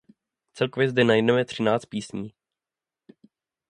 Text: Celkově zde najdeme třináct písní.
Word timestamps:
Celkově 0.53 0.89
zde 0.89 1.03
najdeme 1.03 1.45
třináct 1.45 1.85
písní. 1.85 2.31